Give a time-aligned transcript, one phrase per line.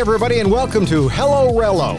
[0.00, 1.98] everybody, and welcome to Hello Relo.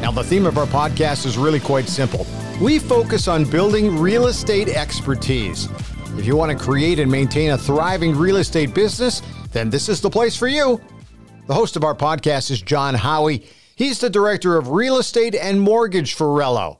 [0.00, 2.26] Now, the theme of our podcast is really quite simple.
[2.62, 5.68] We focus on building real estate expertise.
[6.16, 10.00] If you want to create and maintain a thriving real estate business, then this is
[10.00, 10.80] the place for you.
[11.46, 13.46] The host of our podcast is John Howie.
[13.76, 16.78] He's the director of real estate and mortgage for Relo.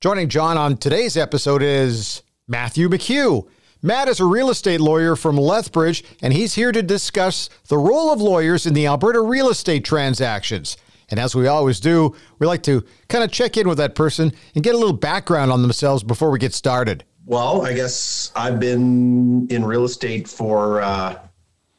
[0.00, 3.48] Joining John on today's episode is Matthew McHugh.
[3.84, 8.12] Matt is a real estate lawyer from Lethbridge, and he's here to discuss the role
[8.12, 10.76] of lawyers in the Alberta real estate transactions.
[11.10, 14.32] And as we always do, we like to kind of check in with that person
[14.54, 17.02] and get a little background on themselves before we get started.
[17.26, 21.18] Well, I guess I've been in real estate for uh,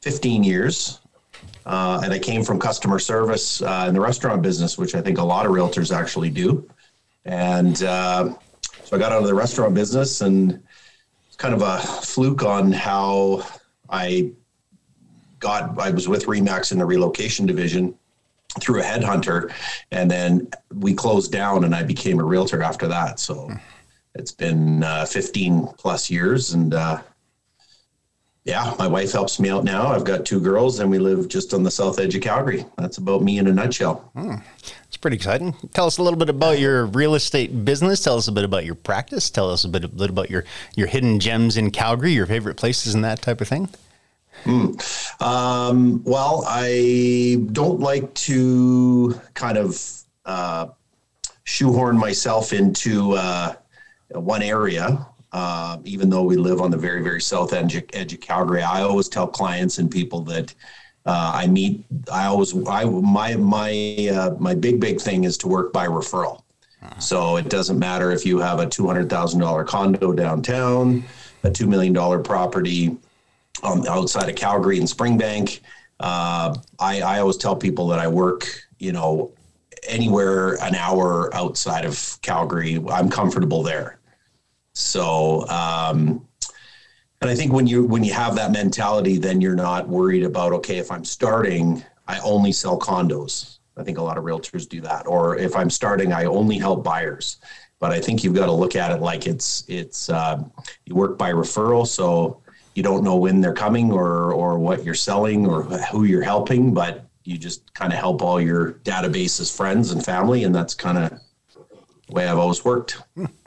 [0.01, 0.99] 15 years.
[1.65, 5.20] Uh, and I came from customer service uh, in the restaurant business, which I think
[5.20, 6.70] a lot of realtors actually do.
[7.23, 8.34] And uh,
[8.84, 10.62] so I got out of the restaurant business and
[11.37, 13.45] kind of a fluke on how
[13.89, 14.31] I
[15.39, 15.77] got.
[15.79, 17.95] I was with Remax in the relocation division
[18.59, 19.51] through a headhunter,
[19.91, 23.20] and then we closed down, and I became a realtor after that.
[23.20, 23.51] So
[24.15, 27.01] it's been uh, 15 plus years, and uh,
[28.46, 29.88] yeah, my wife helps me out now.
[29.88, 32.66] I've got two girls, and we live just on the south edge of Calgary.
[32.77, 34.12] That's about me in a nutshell.
[34.16, 34.35] Hmm.
[34.85, 35.55] It's pretty exciting.
[35.74, 38.04] Tell us a little bit about your real estate business.
[38.04, 39.30] Tell us a bit about your practice.
[39.30, 40.44] Tell us a bit, a bit about your
[40.76, 43.70] your hidden gems in Calgary, your favorite places, and that type of thing.
[44.44, 44.72] Hmm.
[45.22, 49.82] Um, well, I don't like to kind of
[50.26, 50.68] uh,
[51.46, 53.55] shoehorn myself into uh,
[54.10, 55.07] one area.
[55.34, 58.84] Uh, even though we live on the very, very south edge, edge of Calgary, I
[58.84, 60.53] always tell clients and people that
[61.05, 61.84] uh, I meet.
[62.12, 66.44] I always, I my my uh, my big big thing is to work by referral.
[67.00, 71.03] So it doesn't matter if you have a two hundred thousand dollar condo downtown,
[71.44, 72.95] a two million dollar property
[73.63, 75.61] um, outside of Calgary and Springbank.
[75.99, 78.47] Uh, I, I always tell people that I work,
[78.79, 79.31] you know,
[79.88, 82.83] anywhere an hour outside of Calgary.
[82.89, 83.97] I'm comfortable there.
[84.73, 86.28] So, um,
[87.22, 90.51] and I think when you when you have that mentality, then you're not worried about
[90.53, 93.59] okay, if I'm starting, I only sell condos.
[93.78, 95.07] I think a lot of realtors do that.
[95.07, 97.38] Or if I'm starting, I only help buyers.
[97.79, 100.44] But I think you've got to look at it like it's it's uh,
[100.85, 101.88] you work by referral.
[101.88, 102.41] So
[102.75, 106.73] you don't know when they're coming or or what you're selling or who you're helping,
[106.73, 110.97] but you just kind of help all your databases, friends, and family, and that's kind
[110.97, 111.11] of
[112.07, 113.01] the way I've always worked.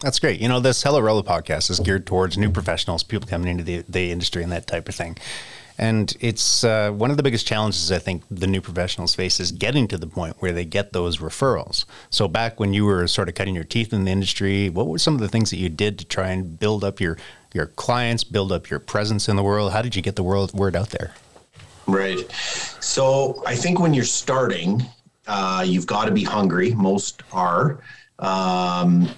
[0.00, 0.40] That's great.
[0.40, 3.82] You know, this Hello Relo podcast is geared towards new professionals, people coming into the,
[3.88, 5.16] the industry and that type of thing.
[5.78, 9.52] And it's uh, one of the biggest challenges I think the new professionals face is
[9.52, 11.84] getting to the point where they get those referrals.
[12.10, 14.98] So back when you were sort of cutting your teeth in the industry, what were
[14.98, 17.18] some of the things that you did to try and build up your
[17.54, 19.72] your clients, build up your presence in the world?
[19.72, 21.14] How did you get the world word out there?
[21.86, 22.30] Right.
[22.80, 24.82] So I think when you're starting,
[25.26, 26.74] uh, you've got to be hungry.
[26.74, 27.80] Most are.
[28.18, 29.08] Um,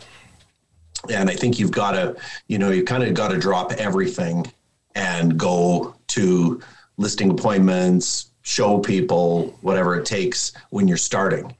[1.10, 2.16] and I think you've got to,
[2.48, 4.50] you know, you kind of got to drop everything
[4.94, 6.60] and go to
[6.96, 11.54] listing appointments, show people whatever it takes when you're starting.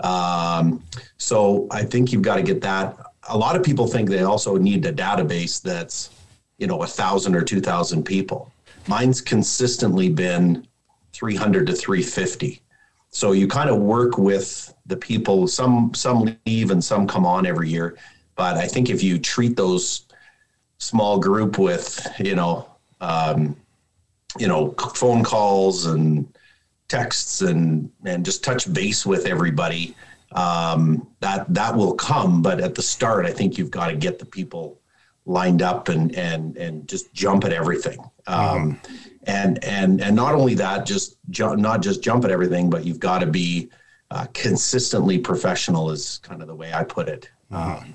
[0.00, 0.82] Um,
[1.18, 2.96] so I think you've got to get that.
[3.28, 6.10] A lot of people think they also need a database that's,
[6.56, 8.50] you know, a thousand or two thousand people.
[8.86, 10.66] Mine's consistently been
[11.12, 12.62] 300 to 350.
[13.10, 15.46] So you kind of work with the people.
[15.46, 17.96] Some some leave and some come on every year
[18.38, 20.06] but I think if you treat those
[20.78, 22.68] small group with, you know,
[23.00, 23.56] um,
[24.38, 26.26] you know, phone calls and
[26.86, 29.96] texts and and just touch base with everybody,
[30.32, 32.40] um, that that will come.
[32.40, 34.80] But at the start, I think you've got to get the people
[35.26, 37.98] lined up and and and just jump at everything.
[38.28, 38.96] Um, mm-hmm.
[39.24, 43.00] And and and not only that, just jump, not just jump at everything, but you've
[43.00, 43.68] got to be
[44.12, 45.90] uh, consistently professional.
[45.90, 47.28] Is kind of the way I put it.
[47.50, 47.84] Mm-hmm.
[47.84, 47.94] Um,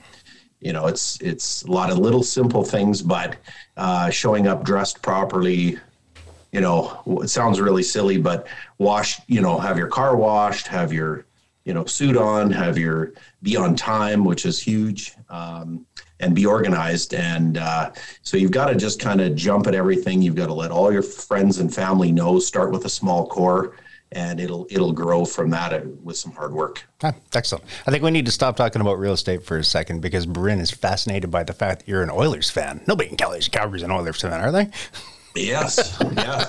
[0.63, 3.37] you know it's it's a lot of little simple things but
[3.77, 5.77] uh, showing up dressed properly
[6.51, 10.93] you know it sounds really silly but wash you know have your car washed have
[10.93, 11.25] your
[11.65, 15.85] you know suit on have your be on time which is huge um,
[16.23, 17.13] and be organized.
[17.13, 20.21] And uh, so you've got to just kind of jump at everything.
[20.21, 22.39] You've got to let all your friends and family know.
[22.39, 23.75] Start with a small core
[24.13, 26.83] and it'll it'll grow from that uh, with some hard work.
[27.03, 27.63] Ah, excellent.
[27.85, 30.59] I think we need to stop talking about real estate for a second because Bryn
[30.59, 32.81] is fascinated by the fact that you're an Oilers fan.
[32.87, 34.69] Nobody in Calgary's Calgary's an Oilers fan, are they?
[35.35, 35.97] Yes.
[36.15, 36.45] yeah.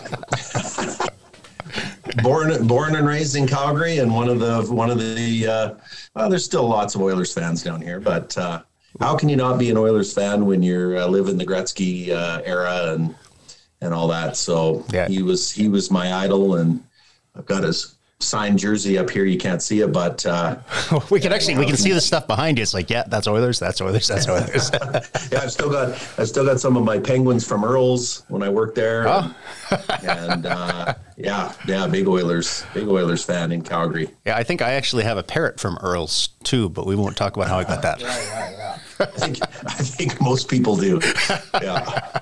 [2.23, 5.75] born born and raised in Calgary, and one of the one of the uh,
[6.15, 8.63] well, there's still lots of Oilers fans down here, but uh,
[9.01, 12.11] how can you not be an Oilers fan when you uh, live in the Gretzky
[12.11, 13.15] uh, era and
[13.81, 14.37] and all that?
[14.37, 15.09] So yeah.
[15.09, 16.83] he was he was my idol, and
[17.37, 19.25] I've got his signed jersey up here.
[19.25, 20.57] You can't see it, but uh,
[21.11, 22.63] we can actually we can see the stuff behind you.
[22.63, 23.59] It's like, yeah, that's Oilers.
[23.59, 24.09] That's Oilers.
[24.09, 24.71] That's Oilers.
[25.33, 28.49] yeah, I've still got I've still got some of my penguins from Earl's when I
[28.49, 29.07] worked there.
[29.07, 29.35] Oh.
[30.03, 34.09] and uh, yeah, yeah, big Oilers, big Oilers fan in Calgary.
[34.25, 37.37] Yeah, I think I actually have a parrot from Earl's too, but we won't talk
[37.37, 38.01] about how I got that.
[38.01, 38.79] yeah, yeah, yeah.
[39.01, 41.01] I think I think most people do.
[41.61, 42.21] Yeah.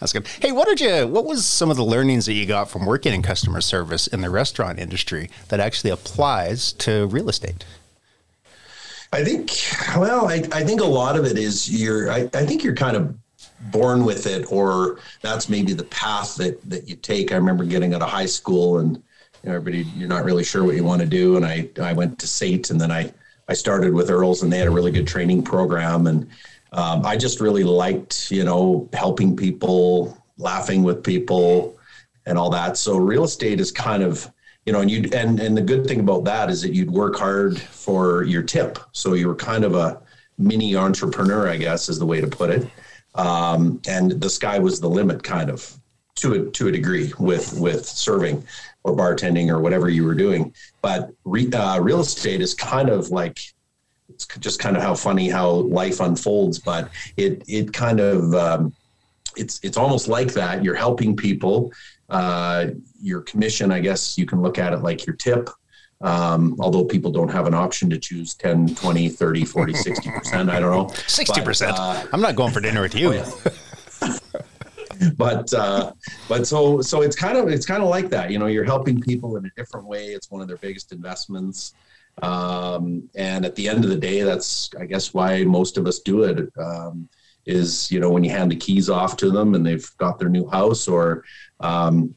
[0.00, 0.26] That's good.
[0.40, 1.06] Hey, what did you?
[1.06, 4.20] What was some of the learnings that you got from working in customer service in
[4.20, 7.64] the restaurant industry that actually applies to real estate?
[9.12, 9.50] I think,
[9.96, 12.10] well, I, I think a lot of it is you're.
[12.10, 13.14] I, I think you're kind of
[13.70, 17.32] born with it, or that's maybe the path that that you take.
[17.32, 20.64] I remember getting out of high school, and you know, everybody, you're not really sure
[20.64, 23.12] what you want to do, and I I went to SAIT and then I
[23.48, 26.28] I started with Earls, and they had a really good training program, and
[26.76, 31.78] um, I just really liked, you know, helping people, laughing with people,
[32.26, 32.76] and all that.
[32.76, 34.30] So real estate is kind of,
[34.66, 37.16] you know, and you and and the good thing about that is that you'd work
[37.16, 38.78] hard for your tip.
[38.92, 40.02] So you were kind of a
[40.36, 42.70] mini entrepreneur, I guess, is the way to put it.
[43.14, 45.78] Um, and the sky was the limit, kind of
[46.16, 48.44] to a to a degree with with serving
[48.84, 50.54] or bartending or whatever you were doing.
[50.82, 53.38] But re, uh, real estate is kind of like
[54.08, 56.58] it's just kind of how funny how life unfolds.
[56.58, 58.72] But it it kind of um,
[59.36, 60.62] it's it's almost like that.
[60.64, 61.72] You're helping people.
[62.08, 62.68] Uh,
[63.00, 65.50] your commission, I guess you can look at it like your tip.
[66.02, 70.50] Um, although people don't have an option to choose 10, 20, 30, 40, 60%.
[70.50, 70.84] I don't know.
[70.94, 71.72] 60%.
[71.74, 73.22] uh, I'm not going for dinner with you.
[74.02, 74.18] Oh,
[75.16, 75.92] but uh,
[76.28, 79.00] but so so it's kind of it's kind of like that you know you're helping
[79.00, 81.74] people in a different way it's one of their biggest investments
[82.22, 86.00] um, and at the end of the day, that's I guess why most of us
[86.00, 86.50] do it.
[86.58, 87.08] Um,
[87.44, 90.28] is you know when you hand the keys off to them and they've got their
[90.28, 91.24] new house, or
[91.60, 92.14] um,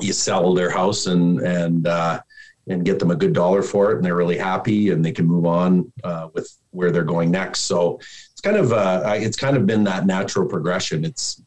[0.00, 2.20] you sell their house and and uh,
[2.68, 5.26] and get them a good dollar for it, and they're really happy and they can
[5.26, 7.60] move on uh, with where they're going next.
[7.60, 7.98] So
[8.32, 11.04] it's kind of uh, it's kind of been that natural progression.
[11.04, 11.42] It's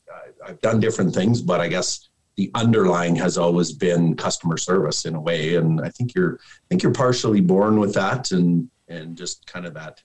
[0.46, 2.09] I've done different things, but I guess
[2.40, 5.56] the underlying has always been customer service in a way.
[5.56, 9.66] And i think you're i think you're partially born with that and and just kind
[9.66, 10.02] of that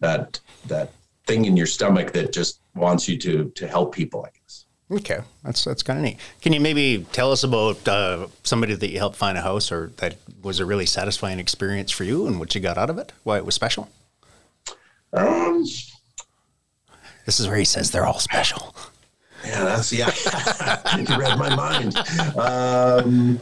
[0.00, 0.90] that that
[1.28, 4.64] thing in your stomach that just wants you to to help people i guess.
[4.90, 5.20] Okay.
[5.44, 6.18] That's that's kind of neat.
[6.40, 9.92] Can you maybe tell us about uh, somebody that you helped find a house or
[9.98, 13.12] that was a really satisfying experience for you and what you got out of it?
[13.22, 13.88] Why it was special?
[15.12, 15.64] Um.
[17.26, 18.74] This is where he says they're all special
[19.44, 20.10] yeah, that's yeah.
[20.96, 21.96] you read my mind.
[22.36, 23.40] Um,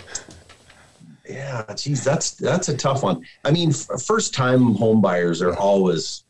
[1.28, 3.24] yeah, geez, that's that's a tough one.
[3.44, 6.24] I mean, f- first time home buyers are always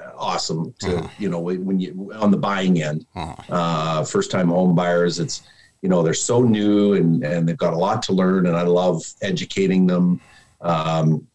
[0.00, 1.08] uh, awesome to uh-huh.
[1.18, 3.06] you know when you on the buying end.
[3.14, 3.52] Uh-huh.
[3.52, 5.42] Uh, first time home buyers, it's
[5.82, 8.62] you know they're so new and and they've got a lot to learn, and I
[8.62, 10.20] love educating them
[10.60, 11.26] um,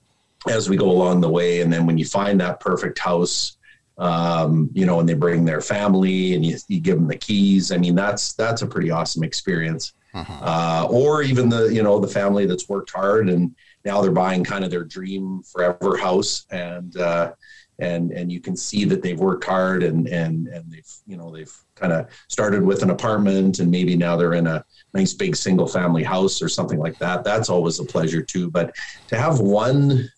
[0.50, 1.62] as we go along the way.
[1.62, 3.58] And then when you find that perfect house
[4.00, 7.72] um, you know, and they bring their family and you, you give them the keys.
[7.72, 9.94] I mean, that's that's a pretty awesome experience.
[10.14, 10.34] Uh-huh.
[10.42, 13.56] Uh, or even the you know the family that's worked hard and
[13.86, 17.32] now they're buying kind of their dream forever house and uh,
[17.78, 21.30] and and you can see that they've worked hard and and and they've you know
[21.30, 24.64] they've kind of started with an apartment and maybe now they're in a
[24.94, 28.76] nice big single family house or something like that that's always a pleasure too but
[29.08, 30.10] to have one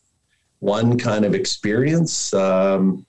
[0.59, 3.05] one kind of experience um,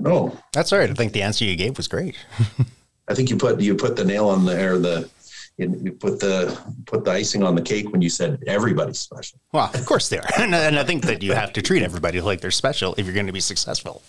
[0.00, 0.90] no, that's all right.
[0.90, 2.16] I think the answer you gave was great.
[3.08, 4.78] I think you put you put the nail on the air.
[4.78, 5.10] The
[5.56, 9.38] you put the put the icing on the cake when you said everybody's special.
[9.52, 12.20] Well, of course they are, and, and I think that you have to treat everybody
[12.20, 14.02] like they're special if you're going to be successful.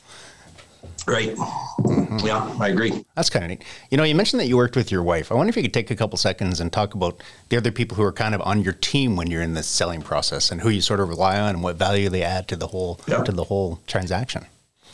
[1.08, 1.36] Right.
[1.36, 2.20] Mm-hmm.
[2.26, 3.04] Yeah, I agree.
[3.16, 3.64] That's kind of neat.
[3.90, 5.32] You know, you mentioned that you worked with your wife.
[5.32, 7.98] I wonder if you could take a couple seconds and talk about the other people
[7.98, 10.70] who are kind of on your team when you're in the selling process and who
[10.70, 13.24] you sort of rely on and what value they add to the whole yeah.
[13.24, 14.46] to the whole transaction.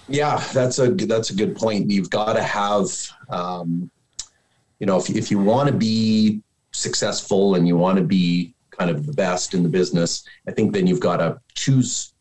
[0.07, 1.91] Yeah, that's a that's a good point.
[1.91, 2.87] You've got to have,
[3.29, 3.91] um,
[4.79, 8.89] you know, if if you want to be successful and you want to be kind
[8.89, 12.13] of the best in the business, I think then you've got to choose.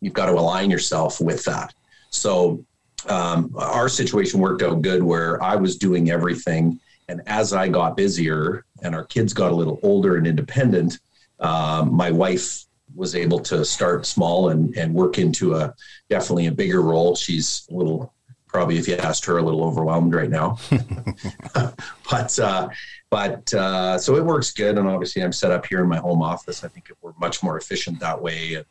[0.00, 1.72] You've got to align yourself with that.
[2.10, 2.64] So
[3.08, 7.96] um, our situation worked out good where I was doing everything, and as I got
[7.96, 10.98] busier and our kids got a little older and independent,
[11.40, 12.64] um, my wife
[12.94, 15.74] was able to start small and, and work into a
[16.08, 17.14] definitely a bigger role.
[17.14, 18.14] She's a little
[18.46, 20.58] probably if you asked her a little overwhelmed right now,
[22.10, 22.68] but uh,
[23.10, 24.78] but uh, so it works good.
[24.78, 26.64] And obviously I'm set up here in my home office.
[26.64, 28.54] I think we're much more efficient that way.
[28.54, 28.64] And,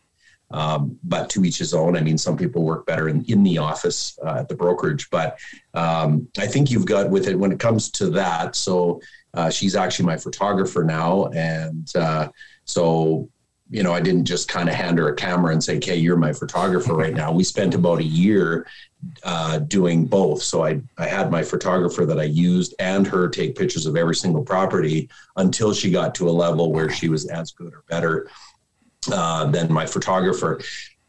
[0.52, 1.98] um, but to each his own.
[1.98, 5.38] I mean, some people work better in, in the office uh, at the brokerage, but
[5.74, 8.56] um, I think you've got with it when it comes to that.
[8.56, 9.02] So
[9.34, 12.30] uh, she's actually my photographer now, and uh,
[12.64, 13.30] So,
[13.70, 16.18] you know, I didn't just kind of hand her a camera and say, "Okay, you're
[16.18, 18.66] my photographer right now." We spent about a year
[19.24, 20.42] uh, doing both.
[20.42, 24.16] So I I had my photographer that I used and her take pictures of every
[24.16, 28.30] single property until she got to a level where she was as good or better
[29.12, 30.60] uh, than my photographer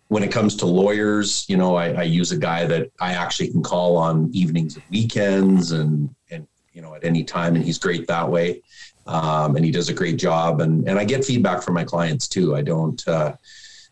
[0.08, 3.50] when it comes to lawyers, you know, I, I, use a guy that I actually
[3.50, 7.54] can call on evenings and weekends and, and, you know, at any time.
[7.56, 8.62] And he's great that way.
[9.08, 10.60] Um, and he does a great job.
[10.60, 12.54] And, and I get feedback from my clients too.
[12.54, 13.34] I don't, uh,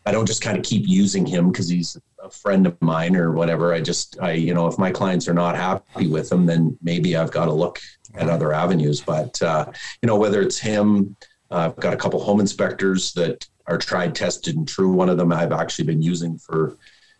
[0.05, 3.31] I don't just kind of keep using him because he's a friend of mine or
[3.31, 3.73] whatever.
[3.73, 7.17] I just, I, you know, if my clients are not happy with him, then maybe
[7.17, 7.81] I've got to look
[8.15, 9.01] at other avenues.
[9.01, 9.65] But, uh,
[10.01, 11.15] you know, whether it's him,
[11.51, 14.91] uh, I've got a couple home inspectors that are tried, tested, and true.
[14.91, 16.77] One of them I've actually been using for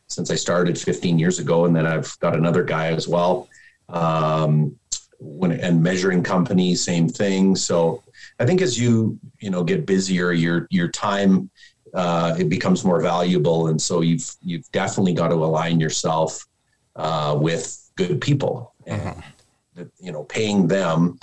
[0.07, 3.49] since I started 15 years ago, and then I've got another guy as well.
[3.89, 4.77] Um,
[5.19, 7.55] when and measuring company, same thing.
[7.55, 8.03] So
[8.39, 11.49] I think as you you know get busier, your your time
[11.93, 16.45] uh, it becomes more valuable, and so you've you've definitely got to align yourself
[16.95, 19.83] uh, with good people, and mm-hmm.
[19.99, 21.17] you know paying them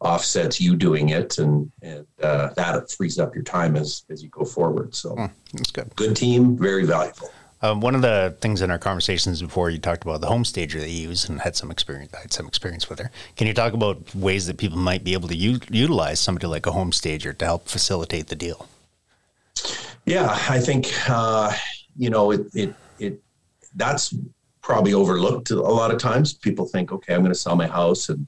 [0.00, 4.28] offsets you doing it, and and uh, that frees up your time as as you
[4.30, 4.94] go forward.
[4.94, 5.94] So mm, that's good.
[5.96, 7.30] Good team, very valuable.
[7.64, 10.78] Um, one of the things in our conversations before you talked about the home stager
[10.80, 12.12] that you use and had some experience.
[12.12, 13.10] I had some experience with her.
[13.36, 16.66] Can you talk about ways that people might be able to u- utilize somebody like
[16.66, 18.68] a home stager to help facilitate the deal?
[20.04, 21.54] Yeah, I think uh,
[21.96, 22.54] you know it.
[22.54, 23.22] It it
[23.76, 24.14] that's
[24.60, 26.34] probably overlooked a lot of times.
[26.34, 28.26] People think, okay, I'm going to sell my house and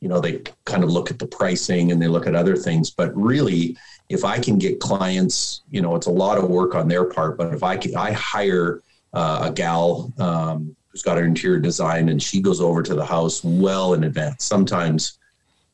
[0.00, 2.90] you know they kind of look at the pricing and they look at other things
[2.90, 3.76] but really
[4.08, 7.36] if i can get clients you know it's a lot of work on their part
[7.36, 8.82] but if i can i hire
[9.12, 13.04] uh, a gal um, who's got her interior design and she goes over to the
[13.04, 15.18] house well in advance sometimes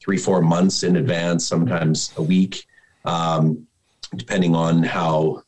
[0.00, 2.66] three four months in advance sometimes a week
[3.04, 3.66] um,
[4.16, 5.42] depending on how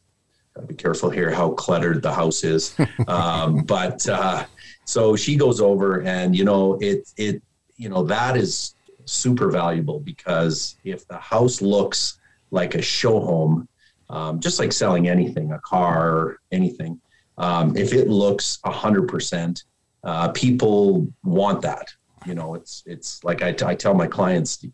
[0.62, 2.76] be careful here how cluttered the house is.
[3.08, 4.44] Um, but uh,
[4.84, 7.42] so she goes over and you know it it
[7.76, 8.74] you know that is
[9.04, 12.18] super valuable because if the house looks
[12.50, 13.68] like a show home
[14.10, 17.00] um, just like selling anything a car anything.
[17.38, 19.64] Um, if it looks 100%
[20.04, 21.88] uh, people want that.
[22.26, 24.64] You know it's it's like I tell my clients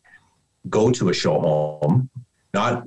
[0.69, 2.09] go to a show home
[2.55, 2.85] not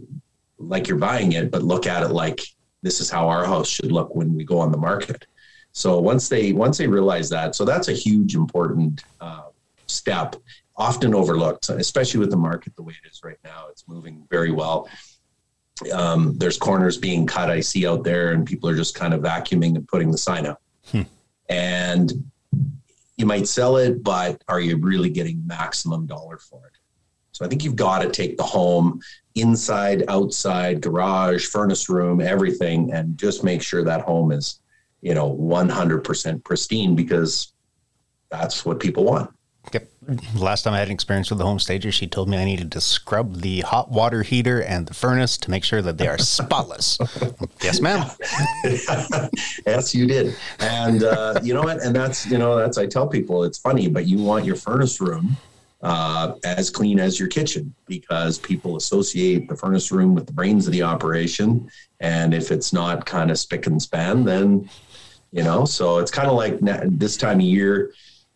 [0.57, 2.39] like you're buying it but look at it like
[2.81, 5.25] this is how our house should look when we go on the market.
[5.73, 9.47] So once they once they realize that so that's a huge important uh,
[9.87, 10.35] step,
[10.75, 13.67] often overlooked, especially with the market the way it is right now.
[13.69, 14.89] It's moving very well.
[15.93, 19.21] Um, there's corners being cut I see out there, and people are just kind of
[19.21, 20.61] vacuuming and putting the sign up.
[20.91, 21.01] Hmm.
[21.49, 22.11] And
[23.17, 26.73] you might sell it, but are you really getting maximum dollar for it?
[27.31, 29.01] So I think you've got to take the home
[29.35, 34.59] inside, outside, garage, furnace room, everything, and just make sure that home is,
[35.01, 37.53] you know, 100% pristine because
[38.29, 39.31] that's what people want.
[39.73, 39.87] Yep.
[40.35, 42.71] Last time I had an experience with the home stager, she told me I needed
[42.73, 46.17] to scrub the hot water heater and the furnace to make sure that they are
[46.17, 46.97] spotless.
[47.61, 48.09] yes, ma'am.
[49.65, 50.35] yes, you did.
[50.59, 51.81] And uh, you know what?
[51.83, 54.99] And that's you know that's I tell people it's funny, but you want your furnace
[54.99, 55.37] room
[55.81, 60.65] uh, as clean as your kitchen because people associate the furnace room with the brains
[60.65, 61.69] of the operation,
[61.99, 64.69] and if it's not kind of spick and span, then
[65.31, 65.65] you know.
[65.65, 66.59] So it's kind of like
[66.97, 67.93] this time of year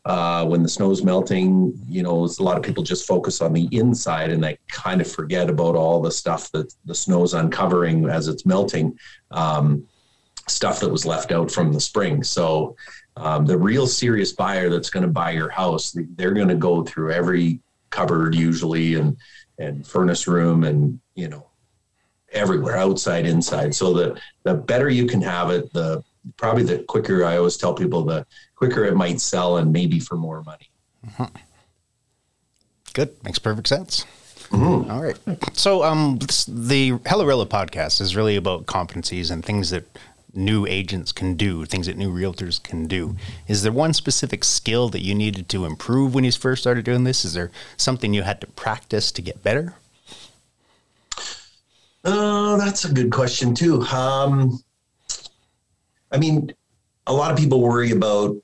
[0.08, 3.68] uh, when the snow's melting, you know, a lot of people just focus on the
[3.74, 8.30] inside and they kind of forget about all the stuff that the snow's uncovering as
[8.30, 8.98] it's melting,
[9.32, 9.86] um,
[10.48, 12.24] stuff that was left out from the spring.
[12.24, 12.78] So
[13.18, 16.84] um, the real serious buyer that's going to buy your house, they're going to go
[16.86, 17.60] through every
[17.90, 19.18] cupboard usually and
[19.60, 21.48] and furnace room and you know
[22.32, 26.04] everywhere outside inside so the the better you can have it the
[26.36, 28.26] probably the quicker i always tell people the
[28.58, 30.70] quicker it might sell and maybe for more money.
[31.06, 31.36] Mm-hmm.
[32.94, 33.24] Good.
[33.24, 34.06] Makes perfect sense.
[34.50, 34.92] Mm-hmm.
[34.92, 35.18] All right.
[35.54, 36.18] So, um,
[36.48, 39.86] the Hello podcast is really about competencies and things that
[40.34, 43.16] new agents can do, things that new realtors can do.
[43.48, 47.04] Is there one specific skill that you needed to improve when you first started doing
[47.04, 47.26] this?
[47.26, 49.76] Is there something you had to practice to get better?
[52.04, 53.82] Oh, that's a good question too.
[53.84, 54.60] Um,
[56.12, 56.54] I mean,
[57.08, 58.36] a lot of people worry about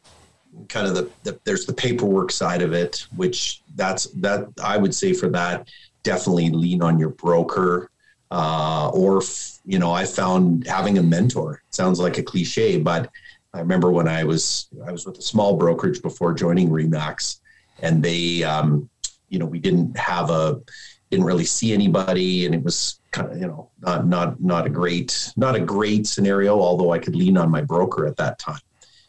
[0.69, 4.93] kind of the, the, there's the paperwork side of it which that's that i would
[4.93, 5.67] say for that
[6.03, 7.89] definitely lean on your broker.
[8.31, 9.21] Uh, or
[9.63, 13.11] you know i found having a mentor sounds like a cliche but
[13.53, 17.41] i remember when i was i was with a small brokerage before joining remax
[17.83, 18.89] and they um,
[19.29, 20.59] you know we didn't have a
[21.13, 24.69] didn't really see anybody, and it was kind of you know not not not a
[24.69, 26.59] great not a great scenario.
[26.59, 28.59] Although I could lean on my broker at that time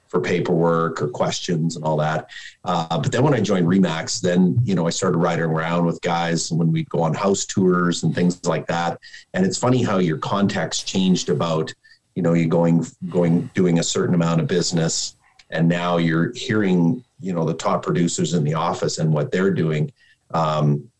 [0.09, 2.31] for paperwork or questions and all that.
[2.63, 5.99] Uh, but then when I joined Remax, then you know I started riding around with
[6.03, 9.01] guys when we'd go on house tours and things like that.
[9.33, 11.73] And it's funny how your contacts changed about
[12.15, 15.17] you know you going going doing a certain amount of business,
[15.49, 19.55] and now you're hearing you know the top producers in the office and what they're
[19.55, 19.91] doing.
[20.35, 20.91] Um,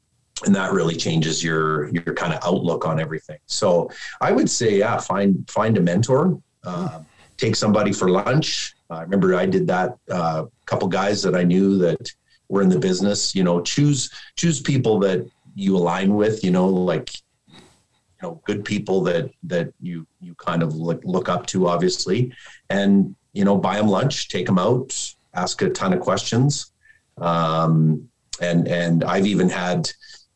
[0.45, 3.39] and that really changes your your kind of outlook on everything.
[3.47, 7.01] So I would say, yeah, find find a mentor, uh,
[7.37, 8.75] take somebody for lunch.
[8.91, 9.97] I remember I did that.
[10.11, 12.13] A uh, couple guys that I knew that
[12.49, 13.35] were in the business.
[13.35, 16.43] You know, choose choose people that you align with.
[16.43, 17.15] You know, like
[17.49, 22.33] you know, good people that that you you kind of look look up to, obviously,
[22.71, 26.73] and you know, buy them lunch, take them out, ask a ton of questions.
[27.19, 28.09] Um,
[28.41, 29.91] and and I've even had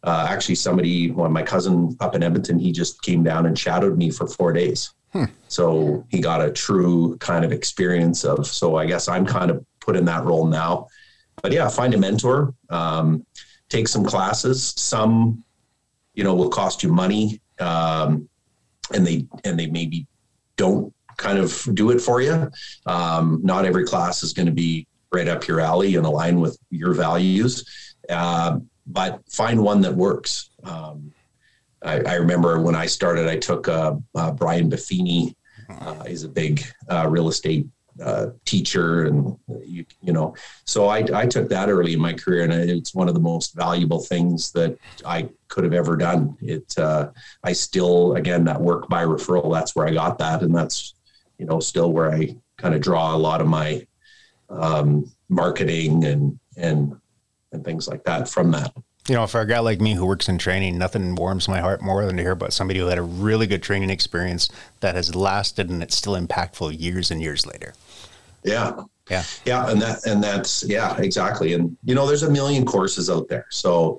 [0.08, 3.98] uh, actually somebody, well, my cousin up in Edmonton, he just came down and shadowed
[3.98, 4.94] me for four days.
[5.12, 5.24] Hmm.
[5.48, 8.46] So he got a true kind of experience of.
[8.46, 10.86] So I guess I'm kind of put in that role now.
[11.42, 13.24] But yeah, find a mentor, um,
[13.68, 14.72] take some classes.
[14.76, 15.44] Some,
[16.14, 18.28] you know, will cost you money, um,
[18.94, 20.06] and they and they maybe
[20.56, 22.50] don't kind of do it for you.
[22.86, 26.58] Um, not every class is going to be right up your alley and align with
[26.70, 27.64] your values.
[28.08, 30.50] Uh, but find one that works.
[30.64, 31.12] Um,
[31.82, 35.34] I, I, remember when I started, I took uh, uh, Brian Buffini.
[35.68, 37.66] Uh, he's a big uh, real estate
[38.02, 42.44] uh, teacher, and you, you know, so I, I took that early in my career,
[42.44, 46.36] and it's one of the most valuable things that I could have ever done.
[46.40, 47.10] It, uh,
[47.44, 49.52] I still, again, that work by referral.
[49.52, 50.94] That's where I got that, and that's,
[51.38, 53.86] you know, still where I kind of draw a lot of my
[54.48, 56.96] um, marketing and and
[57.52, 58.72] and things like that from that.
[59.08, 61.80] You know, for a guy like me who works in training, nothing warms my heart
[61.80, 65.14] more than to hear about somebody who had a really good training experience that has
[65.14, 67.72] lasted and it's still impactful years and years later.
[68.44, 68.82] Yeah.
[69.10, 69.24] Yeah.
[69.46, 69.70] Yeah.
[69.70, 71.54] And that, and that's, yeah, exactly.
[71.54, 73.46] And, you know, there's a million courses out there.
[73.50, 73.98] So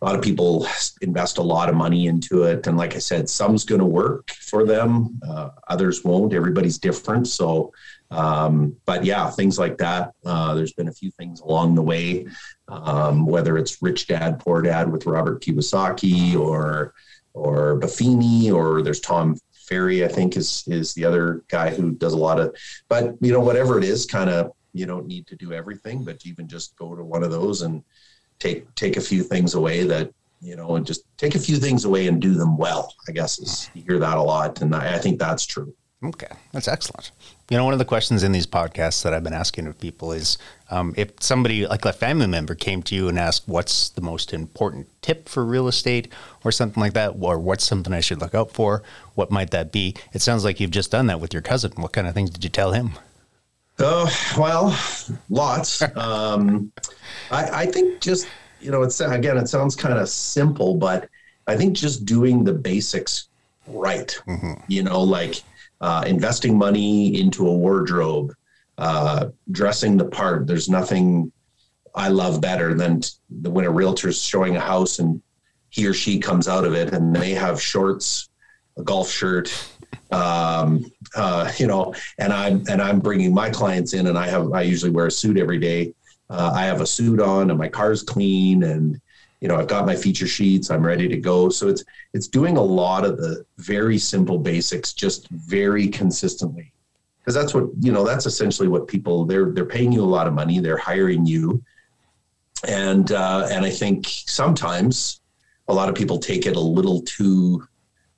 [0.00, 0.66] a lot of people
[1.02, 2.66] invest a lot of money into it.
[2.66, 6.32] And like I said, some's going to work for them, uh, others won't.
[6.32, 7.28] Everybody's different.
[7.28, 7.72] So,
[8.10, 10.12] um, but yeah, things like that.
[10.24, 12.26] Uh, there's been a few things along the way,
[12.68, 16.94] um, whether it's Rich Dad Poor Dad with Robert Kiyosaki or
[17.32, 19.36] or Buffini, or there's Tom
[19.68, 22.56] Ferry, I think is is the other guy who does a lot of.
[22.88, 26.24] But you know, whatever it is, kind of you don't need to do everything, but
[26.24, 27.84] even just go to one of those and
[28.40, 31.84] take take a few things away that you know, and just take a few things
[31.84, 32.94] away and do them well.
[33.08, 35.74] I guess is you hear that a lot, and I, I think that's true.
[36.02, 37.10] Okay, that's excellent.
[37.50, 40.12] You know, one of the questions in these podcasts that I've been asking of people
[40.12, 40.38] is
[40.70, 44.32] um, if somebody, like a family member, came to you and asked, What's the most
[44.32, 46.10] important tip for real estate
[46.42, 47.16] or something like that?
[47.20, 48.82] Or what's something I should look out for?
[49.14, 49.94] What might that be?
[50.14, 51.72] It sounds like you've just done that with your cousin.
[51.76, 52.92] What kind of things did you tell him?
[53.80, 54.78] Oh, well,
[55.28, 55.82] lots.
[55.96, 56.72] um,
[57.30, 58.26] I, I think just,
[58.60, 61.08] you know, it's again, it sounds kind of simple, but
[61.46, 63.28] I think just doing the basics
[63.66, 64.54] right, mm-hmm.
[64.68, 65.42] you know, like,
[65.80, 68.34] uh, investing money into a wardrobe,
[68.78, 70.46] uh, dressing the part.
[70.46, 71.32] There's nothing
[71.94, 75.22] I love better than when a realtor's showing a house and
[75.70, 78.28] he or she comes out of it and they have shorts,
[78.76, 79.52] a golf shirt,
[80.12, 84.52] um, uh, you know, and I'm and I'm bringing my clients in, and I have
[84.52, 85.94] I usually wear a suit every day.
[86.28, 89.00] Uh, I have a suit on, and my car's clean, and
[89.40, 91.48] you know, I've got my feature sheets, I'm ready to go.
[91.48, 96.72] So it's it's doing a lot of the very simple basics just very consistently.
[97.20, 100.26] Because that's what, you know, that's essentially what people they're they're paying you a lot
[100.26, 101.62] of money, they're hiring you.
[102.68, 105.20] And uh, and I think sometimes
[105.68, 107.66] a lot of people take it a little too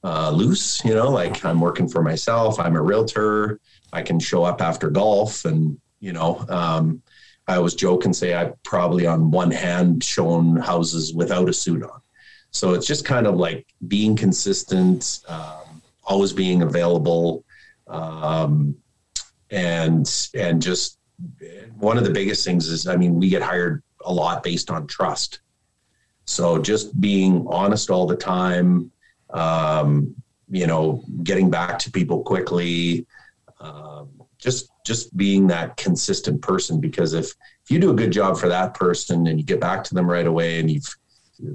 [0.05, 3.61] uh, loose, you know, like I'm working for myself, I'm a realtor,
[3.93, 7.03] I can show up after golf and, you know, um,
[7.47, 11.83] I always joke and say I've probably on one hand shown houses without a suit
[11.83, 12.01] on.
[12.51, 17.45] So it's just kind of like being consistent, um, always being available,
[17.89, 18.77] um,
[19.51, 20.99] and and just
[21.79, 24.87] one of the biggest things is I mean we get hired a lot based on
[24.87, 25.41] trust.
[26.25, 28.93] So just being honest all the time,
[29.33, 30.15] um,
[30.51, 33.07] you know, getting back to people quickly,
[33.61, 37.27] um, just just being that consistent person because if
[37.65, 40.11] if you do a good job for that person and you get back to them
[40.11, 40.97] right away and you've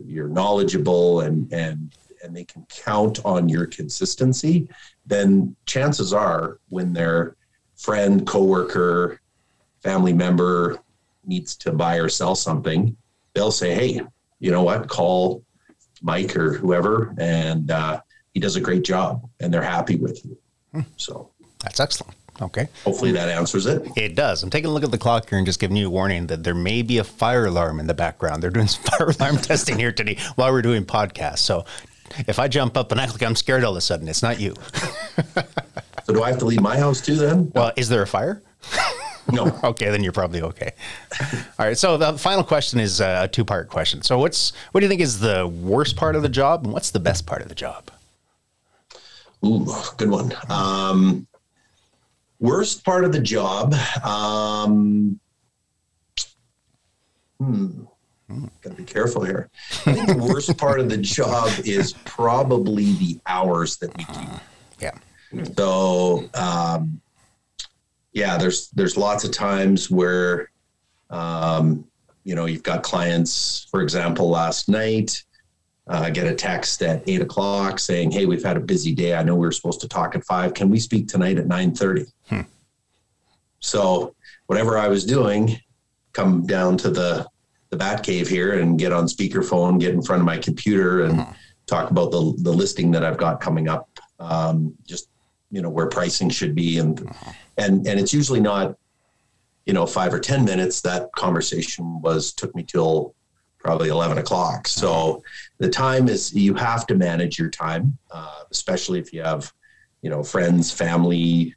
[0.05, 4.69] you're knowledgeable and and and they can count on your consistency
[5.05, 7.35] then chances are when their
[7.75, 9.19] friend coworker
[9.83, 10.79] family member
[11.25, 12.95] needs to buy or sell something
[13.33, 14.01] they'll say hey
[14.39, 14.87] you know what?
[14.87, 15.43] Call
[16.01, 18.01] Mike or whoever, and uh,
[18.33, 20.37] he does a great job, and they're happy with you.
[20.71, 20.81] Hmm.
[20.97, 21.31] So
[21.63, 22.15] that's excellent.
[22.41, 22.67] Okay.
[22.83, 23.87] Hopefully that answers it.
[23.95, 24.43] It does.
[24.43, 26.43] I'm taking a look at the clock here and just giving you a warning that
[26.43, 28.43] there may be a fire alarm in the background.
[28.43, 31.39] They're doing some fire alarm testing here today while we're doing podcasts.
[31.39, 31.65] So
[32.27, 34.39] if I jump up and act like I'm scared all of a sudden, it's not
[34.39, 34.53] you.
[36.03, 37.51] so do I have to leave my house too then?
[37.55, 38.41] Well, is there a fire?
[39.31, 39.59] No.
[39.63, 40.71] okay, then you're probably okay.
[41.21, 41.77] All right.
[41.77, 44.01] So the final question is a two part question.
[44.01, 46.91] So what's what do you think is the worst part of the job, and what's
[46.91, 47.91] the best part of the job?
[49.45, 50.33] Ooh, good one.
[50.49, 51.27] Um,
[52.39, 53.73] worst part of the job.
[54.03, 55.19] Um,
[57.39, 57.83] hmm.
[58.61, 59.49] Got to be careful here.
[59.85, 64.29] I think the worst part of the job is probably the hours that we keep.
[64.79, 64.91] Yeah.
[65.55, 66.99] So, um,
[68.17, 70.49] yeah, there's there's lots of times where,
[71.11, 71.85] um,
[72.23, 73.67] you know, you've got clients.
[73.69, 75.23] For example, last night,
[75.87, 79.13] uh, I get a text at eight o'clock saying, "Hey, we've had a busy day.
[79.13, 80.55] I know we were supposed to talk at five.
[80.55, 82.05] Can we speak tonight at nine 30?
[82.27, 82.41] Hmm.
[83.59, 84.15] So,
[84.47, 85.55] whatever I was doing,
[86.13, 87.27] come down to the
[87.69, 91.21] the Bat Cave here and get on speakerphone, get in front of my computer, and
[91.21, 91.31] hmm.
[91.67, 93.87] talk about the the listing that I've got coming up.
[94.19, 95.09] Um, just
[95.51, 96.99] you know where pricing should be, and
[97.57, 98.77] and and it's usually not
[99.65, 100.81] you know five or ten minutes.
[100.81, 103.15] That conversation was took me till
[103.67, 104.67] probably 11 o'clock.
[104.67, 105.21] So
[105.57, 109.51] the time is, you have to manage your time, uh, especially if you have,
[110.01, 111.53] you know, friends, family.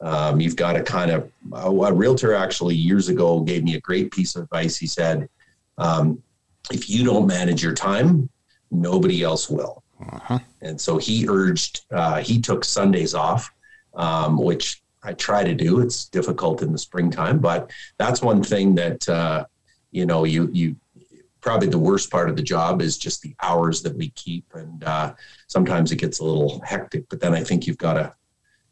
[0.00, 3.80] Um, you've got to kind of, a, a, realtor actually years ago gave me a
[3.80, 4.78] great piece of advice.
[4.78, 5.28] He said,
[5.76, 6.22] um,
[6.72, 8.30] if you don't manage your time,
[8.70, 9.82] nobody else will.
[10.00, 10.38] Uh-huh.
[10.62, 13.50] And so he urged, uh, he took Sundays off,
[13.94, 15.80] um, which I try to do.
[15.80, 19.44] It's difficult in the springtime, but that's one thing that, uh,
[19.90, 20.76] you know, you, you,
[21.40, 24.84] probably the worst part of the job is just the hours that we keep, and
[24.84, 25.14] uh,
[25.46, 27.08] sometimes it gets a little hectic.
[27.08, 28.14] But then I think you've got to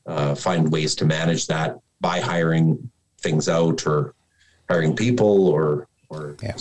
[0.06, 4.14] uh, find ways to manage that by hiring things out or
[4.68, 6.36] hiring people or or.
[6.42, 6.56] Yeah.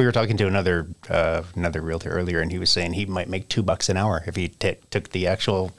[0.00, 3.28] We were talking to another uh, another realtor earlier, and he was saying he might
[3.28, 5.72] make two bucks an hour if he t- took the actual,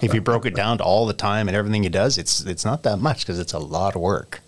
[0.00, 2.16] if he broke it down to all the time and everything he does.
[2.16, 4.40] It's it's not that much because it's a lot of work.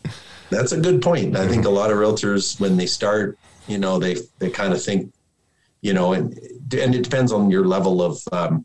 [0.51, 1.37] That's a good point.
[1.37, 4.81] I think a lot of realtors, when they start you know they they kind of
[4.81, 5.13] think
[5.81, 6.39] you know and
[6.73, 8.65] and it depends on your level of um,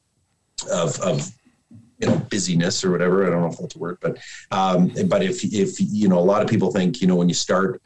[0.71, 1.31] of of
[1.97, 4.17] you know busyness or whatever i don't know if that's a word but
[4.51, 7.35] um but if if you know a lot of people think you know when you
[7.35, 7.81] start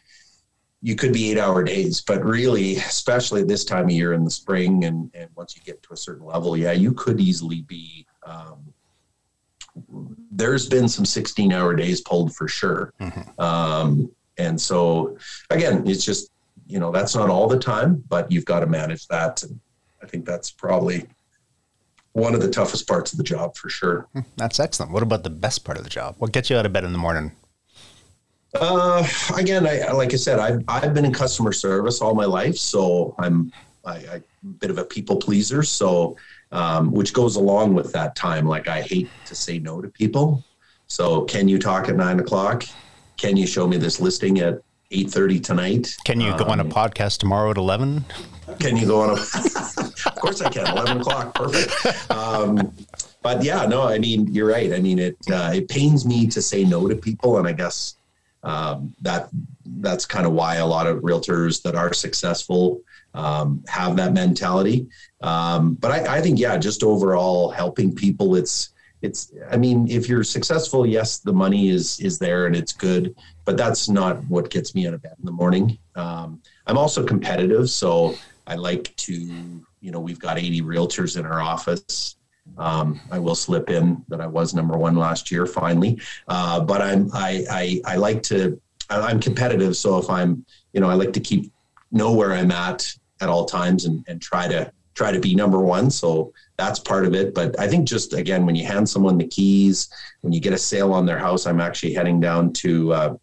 [0.82, 4.30] you could be eight hour days but really especially this time of year in the
[4.30, 8.06] spring and and once you get to a certain level yeah you could easily be
[8.26, 8.74] um,
[10.32, 12.94] there's been some 16 hour days pulled for sure.
[13.00, 13.42] Mm-hmm.
[13.42, 15.18] um, and so
[15.50, 16.32] again it's just
[16.68, 19.44] you know that's not all the time but you've got to manage that.
[19.44, 19.60] And
[20.04, 21.08] i think that's probably
[22.12, 24.08] one of the toughest parts of the job for sure.
[24.14, 24.92] Hmm, that's excellent.
[24.92, 26.16] What about the best part of the job?
[26.18, 27.32] What gets you out of bed in the morning
[28.56, 32.58] uh, again I, like i said I've, I've been in customer service all my life
[32.58, 33.52] so i'm
[33.86, 34.22] I, I, a
[34.60, 36.16] bit of a people pleaser so
[36.52, 40.44] um, which goes along with that time like i hate to say no to people
[40.88, 42.64] so can you talk at nine o'clock
[43.18, 45.98] can you show me this listing at 8.30 tonight.
[46.06, 48.06] Can you go on a um, podcast tomorrow at 11?
[48.60, 52.10] Can you go on a, of course I can, 11 o'clock, perfect.
[52.10, 52.74] Um,
[53.22, 54.72] but yeah, no, I mean, you're right.
[54.72, 57.38] I mean, it, uh, it pains me to say no to people.
[57.38, 57.98] And I guess
[58.44, 59.30] um, that
[59.80, 62.82] that's kind of why a lot of realtors that are successful
[63.14, 64.88] um, have that mentality.
[65.22, 68.70] Um, but I, I think, yeah, just overall helping people, it's,
[69.02, 73.16] it's i mean if you're successful yes the money is is there and it's good
[73.46, 77.06] but that's not what gets me out of bed in the morning um, i'm also
[77.06, 78.16] competitive so
[78.48, 82.16] i like to you know we've got 80 realtors in our office
[82.58, 86.82] um, I will slip in that I was number one last year finally, uh, but
[86.82, 89.76] I'm I, I I like to I'm competitive.
[89.76, 91.52] So if I'm you know I like to keep
[91.92, 95.60] know where I'm at at all times and and try to try to be number
[95.60, 95.92] one.
[95.92, 97.36] So that's part of it.
[97.36, 99.90] But I think just again, when you hand someone the keys,
[100.22, 103.16] when you get a sale on their house, I'm actually heading down to uh,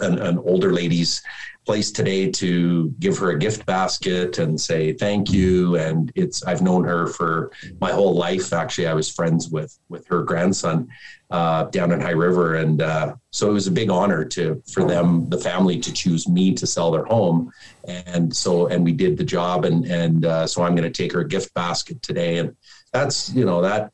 [0.00, 1.22] an, an older lady's
[1.64, 5.76] place today to give her a gift basket and say thank you.
[5.76, 7.50] And it's i've known her for
[7.80, 8.52] my whole life.
[8.52, 10.88] Actually i was friends with with her grandson
[11.30, 12.56] uh, down in high river.
[12.56, 16.28] And uh, so it was a big honor to for them the family to choose
[16.28, 17.52] me to sell their home.
[17.84, 19.64] And so and we did the job.
[19.64, 22.38] And and uh, so i'm going to take her a gift basket today.
[22.38, 22.56] And
[22.92, 23.90] that's you know that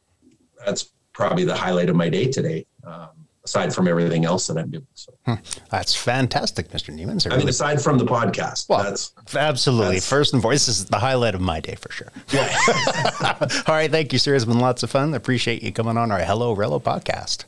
[0.65, 2.67] that's probably the highlight of my day today.
[2.85, 3.20] Um,
[3.51, 4.87] aside from everything else that I'm doing.
[4.95, 5.35] So hmm.
[5.71, 6.95] that's fantastic, Mr.
[6.95, 7.19] Newman.
[7.29, 10.67] I, I mean, aside from the podcast, well, that's absolutely that's, first and foremost.
[10.67, 12.13] This is the highlight of my day for sure.
[12.31, 12.57] Yeah.
[13.67, 14.35] All right, thank you, sir.
[14.37, 15.15] It's been lots of fun.
[15.15, 17.45] Appreciate you coming on our Hello Relo podcast.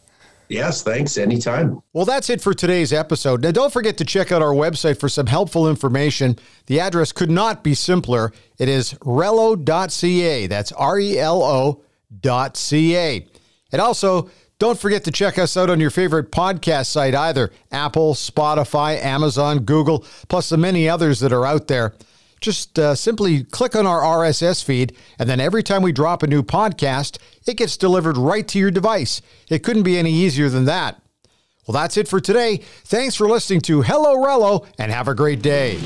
[0.48, 1.16] Yes, thanks.
[1.16, 1.80] Anytime.
[1.92, 3.42] Well, that's it for today's episode.
[3.42, 6.36] Now, don't forget to check out our website for some helpful information.
[6.66, 8.32] The address could not be simpler.
[8.58, 10.46] It is relo.ca.
[10.48, 13.26] That's R E L O.ca.
[13.70, 14.30] And also,
[14.62, 19.64] don't forget to check us out on your favorite podcast site, either Apple, Spotify, Amazon,
[19.64, 21.94] Google, plus the many others that are out there.
[22.40, 26.28] Just uh, simply click on our RSS feed, and then every time we drop a
[26.28, 29.20] new podcast, it gets delivered right to your device.
[29.50, 31.02] It couldn't be any easier than that.
[31.66, 32.58] Well, that's it for today.
[32.84, 35.80] Thanks for listening to Hello Relo, and have a great day.